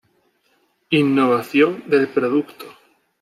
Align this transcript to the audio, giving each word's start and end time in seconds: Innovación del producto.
Innovación 0.89 1.83
del 1.87 2.07
producto. 2.07 2.65